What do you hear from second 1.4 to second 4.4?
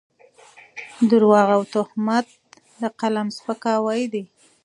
او تهمت د قلم سپکاوی دی.